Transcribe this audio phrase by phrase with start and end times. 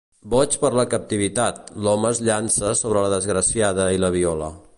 [0.33, 4.55] Boig per la captivitat, l'home es llança sobre la desgraciada i la viola.